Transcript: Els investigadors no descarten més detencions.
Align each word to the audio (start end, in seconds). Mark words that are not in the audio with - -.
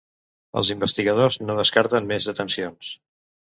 Els 0.61 0.71
investigadors 0.75 1.37
no 1.45 1.59
descarten 1.61 2.11
més 2.15 2.29
detencions. 2.33 2.93